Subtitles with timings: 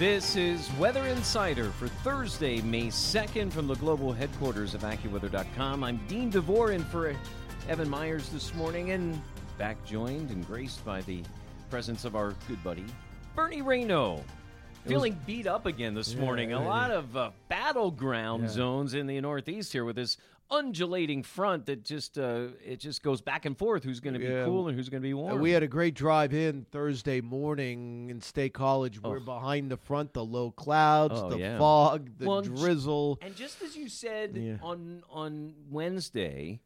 [0.00, 5.84] This is Weather Insider for Thursday, May 2nd from the global headquarters of AccuWeather.com.
[5.84, 7.14] I'm Dean DeVore in for
[7.68, 9.20] Evan Myers this morning and
[9.58, 11.22] back joined and graced by the
[11.68, 12.86] presence of our good buddy,
[13.36, 14.22] Bernie Rayno.
[14.86, 16.54] Feeling beat up again this Yeah, morning.
[16.54, 20.16] A yeah, lot of uh, battleground zones in the Northeast here with this
[20.50, 23.84] undulating front that just uh, it just goes back and forth.
[23.84, 24.44] Who's going to be Yeah.
[24.44, 25.40] cool and who's going to be warm?
[25.40, 29.00] We had a great drive in Thursday morning in State College.
[29.02, 29.24] We're Oh.
[29.24, 31.58] behind the front, the low clouds, Oh, the yeah.
[31.58, 33.18] fog, the Well, drizzle.
[33.22, 34.56] And just as you said Yeah.
[34.62, 36.60] on on Wednesday,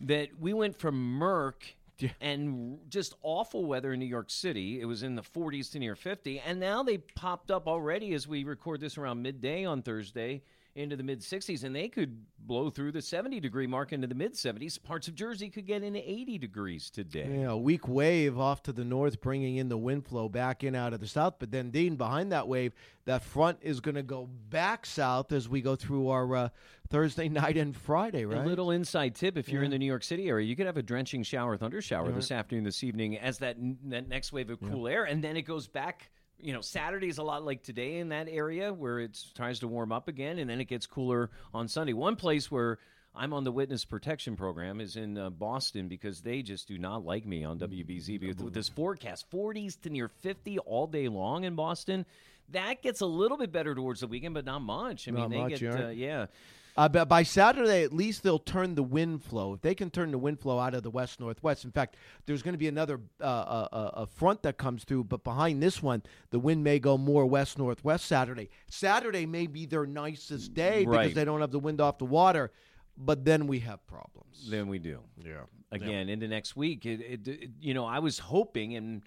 [0.00, 1.74] that we went from murk
[2.20, 4.80] and just awful weather in New York City.
[4.80, 8.28] It was in the 40s to near 50, and now they popped up already as
[8.28, 10.42] we record this around midday on Thursday
[10.78, 14.14] into the mid 60s, and they could blow through the 70 degree mark into the
[14.14, 14.82] mid 70s.
[14.82, 17.28] Parts of Jersey could get into 80 degrees today.
[17.40, 20.74] Yeah, a weak wave off to the north, bringing in the wind flow back in
[20.74, 21.34] out of the south.
[21.38, 22.72] But then, Dean, behind that wave,
[23.04, 26.48] that front is going to go back south as we go through our uh,
[26.88, 28.44] Thursday night and Friday, right?
[28.44, 30.76] A little inside tip: if you're in the New York City area, you could have
[30.76, 32.14] a drenching shower, thunder shower Right.
[32.14, 35.36] this afternoon, this evening, as that n- that next wave of cool air, and then
[35.36, 36.10] it goes back.
[36.40, 39.68] You know, Saturday is a lot like today in that area where it tries to
[39.68, 41.92] warm up again, and then it gets cooler on Sunday.
[41.92, 42.78] One place where
[43.14, 47.04] I'm on the witness protection program is in uh, Boston because they just do not
[47.04, 51.44] like me on WBZ because with this forecast, 40s to near 50 all day long
[51.44, 52.06] in Boston.
[52.50, 55.06] That gets a little bit better towards the weekend, but not much.
[55.08, 55.86] I Not mean, they much, get yeah.
[55.86, 56.26] uh, yeah.
[56.78, 59.52] Uh, but by Saturday, at least they'll turn the wind flow.
[59.52, 62.40] If they can turn the wind flow out of the west northwest, in fact, there's
[62.40, 65.04] going to be another uh, uh, uh, a front that comes through.
[65.04, 68.48] But behind this one, the wind may go more west northwest Saturday.
[68.70, 71.00] Saturday may be their nicest day Right.
[71.02, 72.52] because they don't have the wind off the water.
[72.98, 74.48] But then we have problems.
[74.50, 75.00] Then we do.
[75.24, 75.42] yeah.
[75.70, 76.84] again into next week.
[76.84, 79.02] It, it, it- you know, I was hoping and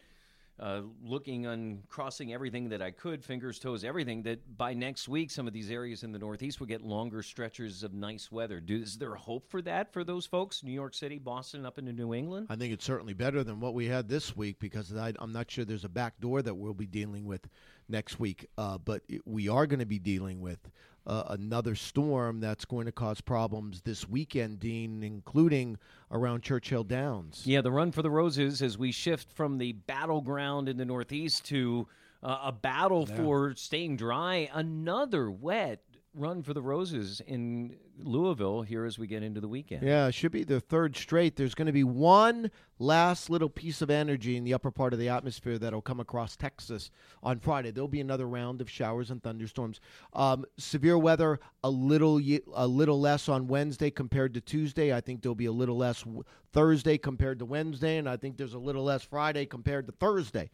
[0.60, 5.32] uh, looking on crossing everything that I could, fingers, toes, everything, that by next week
[5.32, 8.60] some of these areas in the Northeast would get longer stretches of nice weather.
[8.60, 10.64] Do, is there hope for that for those folks?
[10.64, 12.46] New York City, Boston, up into New England.
[12.50, 15.50] I think it's certainly better than what we had this week because I, I'm not
[15.50, 17.48] sure there's a back door that we'll be dealing with
[17.90, 18.46] next week.
[18.56, 20.60] Uh, but it, we are going to be dealing with
[21.06, 25.78] uh, another storm that's going to cause problems this weekend, Dean, including
[26.12, 27.42] around Churchill Downs.
[27.46, 31.46] Yeah, the run for the roses as we shift from the battleground in the Northeast
[31.46, 31.88] to
[32.24, 34.50] uh, a battle for staying dry.
[34.54, 35.82] Another wet
[36.14, 39.84] run for the roses in Louisville here as we get into the weekend.
[39.84, 41.36] Yeah, it should be the third straight.
[41.36, 45.00] There's going to be one last little piece of energy in the upper part of
[45.00, 46.92] the atmosphere that'll come across Texas
[47.24, 47.72] on Friday.
[47.72, 49.80] There'll be another round of showers and thunderstorms.
[50.14, 52.20] Um, severe weather, a little
[52.54, 54.94] a little less on Wednesday compared to Tuesday.
[54.94, 56.04] I think there'll be a little less
[56.52, 60.50] Thursday compared to Wednesday, and I think there's a little less Friday compared to Thursday.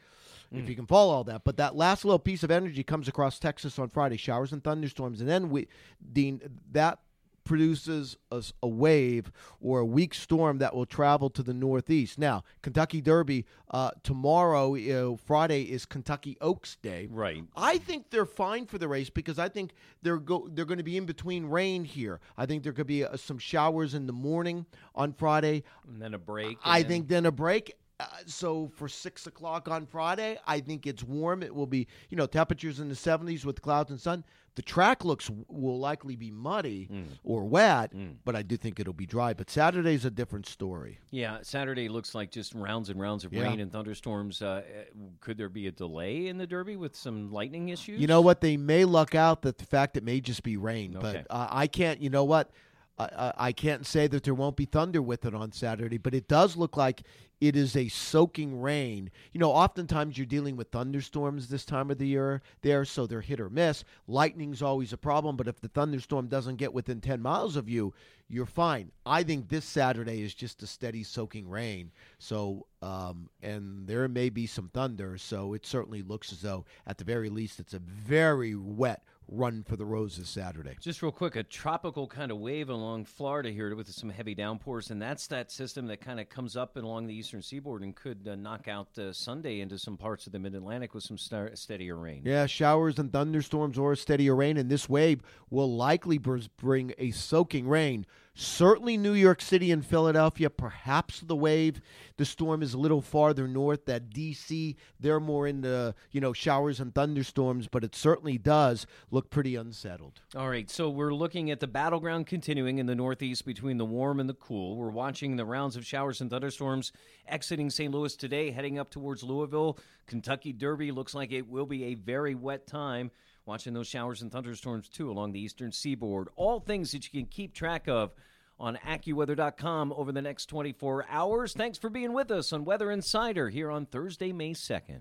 [0.51, 3.37] If you can follow all that, but that last little piece of energy comes across
[3.37, 5.67] Texas on Friday, showers and thunderstorms, and then we,
[6.13, 6.41] Dean,
[6.71, 6.99] that
[7.47, 9.31] produces a wave
[9.61, 12.19] or a weak storm that will travel to the northeast.
[12.19, 17.07] Now, Kentucky Derby uh, tomorrow, uh, Friday is Kentucky Oaks Day.
[17.09, 17.43] Right.
[17.55, 19.71] I think they're fine for the race because I think
[20.01, 22.19] they're go they're going to be in between rain here.
[22.37, 25.63] I think there could be uh, some showers in the morning on Friday.
[25.87, 26.57] And then a break.
[26.65, 27.73] I then- think then a break.
[27.99, 31.41] Uh, so for six o'clock on Friday, I think it's warm.
[31.41, 34.23] It will be, you know, temperatures in the 70s with clouds and sun.
[34.53, 37.05] The track looks will likely be muddy Mm.
[37.23, 37.91] or wet,
[38.23, 39.33] but I do think it'll be dry.
[39.33, 40.99] But Saturday's a different story.
[41.09, 43.43] Yeah, Saturday looks like just rounds and rounds of Yeah.
[43.43, 44.41] rain and thunderstorms.
[44.43, 47.99] Uh, uh, could there be a delay in the Derby with some lightning issues?
[47.99, 48.41] You know what?
[48.41, 51.23] They may luck out that the fact it may just be rain, Okay.
[51.29, 51.99] but uh, I can't.
[51.99, 52.51] You know what?
[52.99, 56.27] I, I can't say that there won't be thunder with it on Saturday, but it
[56.27, 57.03] does look like
[57.39, 59.11] it is a soaking rain.
[59.31, 63.21] You know, oftentimes you're dealing with thunderstorms this time of the year there, so they're
[63.21, 63.83] hit or miss.
[64.07, 67.93] Lightning's always a problem, but if the thunderstorm doesn't get within 10 miles of you,
[68.29, 68.91] you're fine.
[69.05, 71.91] I think this Saturday is just a steady soaking rain.
[72.19, 76.97] So, um, and there may be some thunder, so it certainly looks as though, at
[76.97, 80.75] the very least, it's a very wet run for the roses Saturday.
[80.79, 84.89] Just real quick, a tropical kind of wave along Florida here with some heavy downpours,
[84.89, 88.25] and that's that system that kind of comes up along the eastern seaboard and could
[88.25, 91.51] uh, knock out uh, Sunday into some parts of the mid Atlantic with some star-
[91.55, 92.21] steadier rain.
[92.23, 97.67] Yeah, showers and thunderstorms or steadier rain, and this wave will likely bring a soaking
[97.67, 98.05] rain
[98.39, 101.81] Certainly, New York City and Philadelphia, perhaps the wave.
[102.17, 103.85] The storm is a little farther north.
[103.85, 109.31] That D.C., they're more into you know showers and thunderstorms, but it certainly does look
[109.31, 110.21] pretty unsettled.
[110.35, 114.19] All right, so we're looking at the battleground continuing in the Northeast between the warm
[114.19, 114.75] and the cool.
[114.75, 116.91] We're watching the rounds of showers and thunderstorms
[117.27, 117.91] exiting St.
[117.91, 119.79] Louis today, heading up towards Louisville.
[120.05, 123.09] Kentucky Derby looks like it will be a very wet time.
[123.47, 126.27] Watching those showers and thunderstorms too along the eastern seaboard.
[126.35, 128.11] All things that you can keep track of
[128.59, 131.53] on AccuWeather.com over the next 24 hours.
[131.53, 134.99] Thanks for being with us on Weather Insider here on Thursday, May 2nd.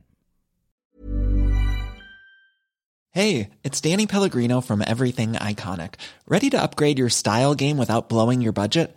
[3.10, 5.94] Hey, it's Danny Pellegrino from Everything Iconic.
[6.28, 8.96] Ready to upgrade your style game without blowing your budget?